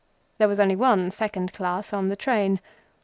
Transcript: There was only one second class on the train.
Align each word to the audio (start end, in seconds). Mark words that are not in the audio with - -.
There 0.39 0.47
was 0.47 0.59
only 0.59 0.75
one 0.75 1.11
second 1.11 1.53
class 1.53 1.93
on 1.93 2.09
the 2.09 2.15
train. 2.15 2.59